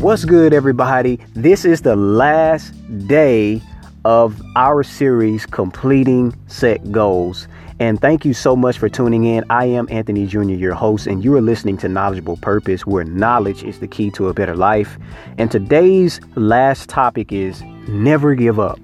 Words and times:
What's 0.00 0.24
good, 0.24 0.54
everybody? 0.54 1.18
This 1.34 1.64
is 1.64 1.80
the 1.80 1.96
last 1.96 2.72
day 3.08 3.60
of 4.04 4.40
our 4.54 4.84
series, 4.84 5.44
Completing 5.44 6.32
Set 6.46 6.92
Goals. 6.92 7.48
And 7.80 8.00
thank 8.00 8.24
you 8.24 8.32
so 8.32 8.54
much 8.54 8.78
for 8.78 8.88
tuning 8.88 9.24
in. 9.24 9.44
I 9.50 9.64
am 9.64 9.88
Anthony 9.90 10.28
Jr., 10.28 10.42
your 10.52 10.74
host, 10.74 11.08
and 11.08 11.24
you 11.24 11.34
are 11.34 11.40
listening 11.40 11.78
to 11.78 11.88
Knowledgeable 11.88 12.36
Purpose, 12.36 12.86
where 12.86 13.02
knowledge 13.02 13.64
is 13.64 13.80
the 13.80 13.88
key 13.88 14.12
to 14.12 14.28
a 14.28 14.32
better 14.32 14.54
life. 14.54 14.96
And 15.36 15.50
today's 15.50 16.20
last 16.36 16.88
topic 16.88 17.32
is 17.32 17.60
never 17.88 18.36
give 18.36 18.60
up. 18.60 18.78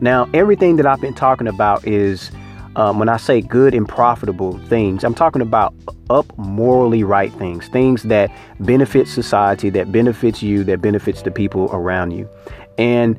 Now, 0.00 0.28
everything 0.32 0.76
that 0.76 0.86
I've 0.86 1.00
been 1.00 1.12
talking 1.12 1.48
about 1.48 1.84
is 1.84 2.30
um, 2.80 2.98
when 2.98 3.10
I 3.10 3.18
say 3.18 3.42
good 3.42 3.74
and 3.74 3.86
profitable 3.86 4.56
things, 4.68 5.04
I'm 5.04 5.14
talking 5.14 5.42
about 5.42 5.74
up 6.08 6.26
morally 6.38 7.04
right 7.04 7.30
things, 7.30 7.68
things 7.68 8.04
that 8.04 8.32
benefit 8.58 9.06
society, 9.06 9.68
that 9.68 9.92
benefits 9.92 10.42
you, 10.42 10.64
that 10.64 10.80
benefits 10.80 11.20
the 11.20 11.30
people 11.30 11.68
around 11.74 12.12
you. 12.12 12.26
And 12.78 13.18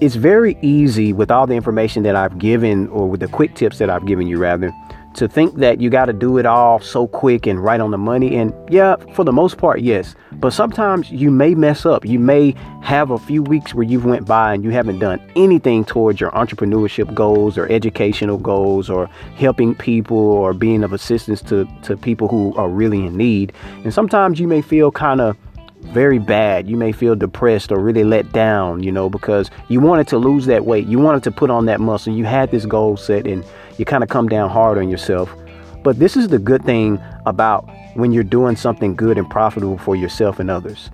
it's 0.00 0.14
very 0.14 0.56
easy 0.62 1.12
with 1.12 1.30
all 1.30 1.46
the 1.46 1.52
information 1.52 2.02
that 2.04 2.16
I've 2.16 2.38
given, 2.38 2.88
or 2.88 3.10
with 3.10 3.20
the 3.20 3.28
quick 3.28 3.54
tips 3.54 3.76
that 3.76 3.90
I've 3.90 4.06
given 4.06 4.26
you, 4.26 4.38
rather, 4.38 4.72
to 5.18 5.26
think 5.28 5.56
that 5.56 5.80
you 5.80 5.90
got 5.90 6.04
to 6.04 6.12
do 6.12 6.38
it 6.38 6.46
all 6.46 6.78
so 6.78 7.08
quick 7.08 7.46
and 7.46 7.62
right 7.62 7.80
on 7.80 7.90
the 7.90 7.98
money. 7.98 8.36
And 8.36 8.54
yeah, 8.70 8.94
for 9.14 9.24
the 9.24 9.32
most 9.32 9.58
part, 9.58 9.80
yes. 9.80 10.14
But 10.32 10.52
sometimes 10.52 11.10
you 11.10 11.32
may 11.32 11.56
mess 11.56 11.84
up. 11.84 12.04
You 12.04 12.20
may 12.20 12.54
have 12.82 13.10
a 13.10 13.18
few 13.18 13.42
weeks 13.42 13.74
where 13.74 13.82
you've 13.82 14.04
went 14.04 14.26
by 14.26 14.54
and 14.54 14.62
you 14.62 14.70
haven't 14.70 15.00
done 15.00 15.20
anything 15.34 15.84
towards 15.84 16.20
your 16.20 16.30
entrepreneurship 16.30 17.12
goals 17.14 17.58
or 17.58 17.70
educational 17.70 18.38
goals 18.38 18.88
or 18.88 19.06
helping 19.34 19.74
people 19.74 20.16
or 20.16 20.54
being 20.54 20.84
of 20.84 20.92
assistance 20.92 21.42
to, 21.42 21.68
to 21.82 21.96
people 21.96 22.28
who 22.28 22.54
are 22.54 22.68
really 22.68 23.04
in 23.04 23.16
need. 23.16 23.52
And 23.82 23.92
sometimes 23.92 24.38
you 24.38 24.46
may 24.46 24.62
feel 24.62 24.92
kind 24.92 25.20
of 25.20 25.36
very 25.80 26.18
bad. 26.18 26.68
You 26.68 26.76
may 26.76 26.92
feel 26.92 27.14
depressed 27.14 27.72
or 27.72 27.80
really 27.80 28.04
let 28.04 28.32
down, 28.32 28.82
you 28.82 28.92
know, 28.92 29.08
because 29.08 29.50
you 29.68 29.80
wanted 29.80 30.08
to 30.08 30.18
lose 30.18 30.46
that 30.46 30.64
weight. 30.64 30.86
You 30.86 30.98
wanted 30.98 31.22
to 31.24 31.30
put 31.30 31.50
on 31.50 31.66
that 31.66 31.80
muscle. 31.80 32.12
You 32.12 32.24
had 32.24 32.50
this 32.50 32.66
goal 32.66 32.96
set 32.96 33.26
and 33.26 33.44
you 33.78 33.84
kind 33.84 34.02
of 34.02 34.10
come 34.10 34.28
down 34.28 34.50
hard 34.50 34.78
on 34.78 34.88
yourself. 34.88 35.34
But 35.82 35.98
this 35.98 36.16
is 36.16 36.28
the 36.28 36.38
good 36.38 36.64
thing 36.64 37.00
about 37.24 37.68
when 37.94 38.12
you're 38.12 38.24
doing 38.24 38.56
something 38.56 38.94
good 38.94 39.18
and 39.18 39.28
profitable 39.30 39.78
for 39.78 39.96
yourself 39.96 40.38
and 40.38 40.50
others. 40.50 40.90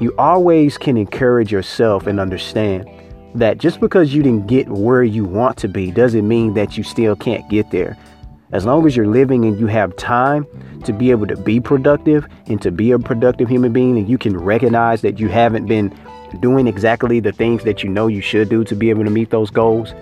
You 0.00 0.14
always 0.18 0.76
can 0.76 0.96
encourage 0.96 1.52
yourself 1.52 2.06
and 2.06 2.18
understand 2.18 2.88
that 3.34 3.58
just 3.58 3.80
because 3.80 4.14
you 4.14 4.22
didn't 4.22 4.46
get 4.46 4.68
where 4.68 5.02
you 5.02 5.24
want 5.24 5.56
to 5.58 5.68
be 5.68 5.90
doesn't 5.90 6.26
mean 6.26 6.54
that 6.54 6.76
you 6.76 6.84
still 6.84 7.16
can't 7.16 7.48
get 7.48 7.70
there. 7.70 7.96
As 8.54 8.64
long 8.64 8.86
as 8.86 8.96
you're 8.96 9.08
living 9.08 9.44
and 9.44 9.58
you 9.58 9.66
have 9.66 9.96
time 9.96 10.46
to 10.84 10.92
be 10.92 11.10
able 11.10 11.26
to 11.26 11.36
be 11.36 11.58
productive 11.58 12.24
and 12.46 12.62
to 12.62 12.70
be 12.70 12.92
a 12.92 13.00
productive 13.00 13.48
human 13.48 13.72
being, 13.72 13.98
and 13.98 14.08
you 14.08 14.16
can 14.16 14.38
recognize 14.38 15.02
that 15.02 15.18
you 15.18 15.28
haven't 15.28 15.66
been 15.66 15.92
doing 16.38 16.68
exactly 16.68 17.18
the 17.18 17.32
things 17.32 17.64
that 17.64 17.82
you 17.82 17.90
know 17.90 18.06
you 18.06 18.20
should 18.20 18.48
do 18.48 18.62
to 18.62 18.76
be 18.76 18.90
able 18.90 19.02
to 19.02 19.10
meet 19.10 19.30
those 19.30 19.50
goals, 19.50 19.92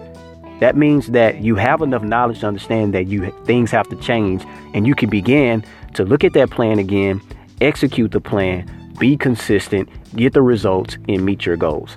that 0.61 0.77
means 0.77 1.06
that 1.12 1.41
you 1.41 1.56
have 1.56 1.80
enough 1.80 2.03
knowledge 2.03 2.41
to 2.41 2.47
understand 2.47 2.92
that 2.92 3.06
you 3.06 3.30
things 3.47 3.70
have 3.70 3.89
to 3.89 3.97
change 3.97 4.45
and 4.75 4.86
you 4.86 4.95
can 4.95 5.08
begin 5.08 5.64
to 5.95 6.05
look 6.05 6.23
at 6.23 6.34
that 6.34 6.50
plan 6.50 6.78
again, 6.78 7.23
execute 7.62 8.11
the 8.11 8.20
plan, 8.20 8.70
be 8.98 9.17
consistent, 9.17 9.89
get 10.14 10.34
the 10.34 10.42
results 10.42 10.98
and 11.08 11.25
meet 11.25 11.47
your 11.47 11.56
goals. 11.56 11.97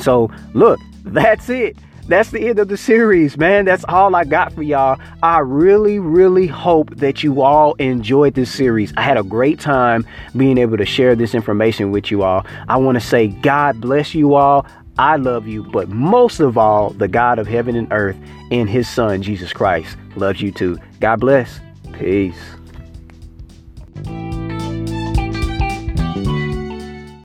So, 0.00 0.32
look, 0.52 0.80
that's 1.04 1.48
it 1.48 1.76
that's 2.06 2.30
the 2.30 2.48
end 2.48 2.58
of 2.58 2.68
the 2.68 2.76
series, 2.76 3.38
man. 3.38 3.64
That's 3.64 3.84
all 3.88 4.14
I 4.14 4.24
got 4.24 4.52
for 4.52 4.62
y'all. 4.62 5.00
I 5.22 5.38
really, 5.38 5.98
really 5.98 6.46
hope 6.46 6.94
that 6.96 7.22
you 7.22 7.40
all 7.40 7.74
enjoyed 7.74 8.34
this 8.34 8.52
series. 8.52 8.92
I 8.96 9.02
had 9.02 9.16
a 9.16 9.22
great 9.22 9.58
time 9.58 10.06
being 10.36 10.58
able 10.58 10.76
to 10.76 10.84
share 10.84 11.16
this 11.16 11.34
information 11.34 11.90
with 11.90 12.10
you 12.10 12.22
all. 12.22 12.46
I 12.68 12.76
want 12.76 12.96
to 12.96 13.06
say, 13.06 13.28
God 13.28 13.80
bless 13.80 14.14
you 14.14 14.34
all. 14.34 14.66
I 14.98 15.16
love 15.16 15.48
you, 15.48 15.64
but 15.64 15.88
most 15.88 16.40
of 16.40 16.56
all, 16.56 16.90
the 16.90 17.08
God 17.08 17.38
of 17.38 17.48
heaven 17.48 17.74
and 17.74 17.88
earth 17.90 18.16
and 18.50 18.68
his 18.68 18.88
son, 18.88 19.22
Jesus 19.22 19.52
Christ, 19.52 19.96
loves 20.14 20.40
you 20.40 20.52
too. 20.52 20.78
God 21.00 21.20
bless. 21.20 21.58
Peace. 21.98 22.38